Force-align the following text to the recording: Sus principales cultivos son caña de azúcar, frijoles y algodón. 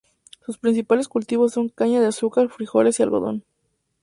Sus 0.43 0.57
principales 0.57 1.07
cultivos 1.07 1.53
son 1.53 1.69
caña 1.69 2.01
de 2.01 2.07
azúcar, 2.07 2.49
frijoles 2.49 2.99
y 2.99 3.03
algodón. 3.03 3.43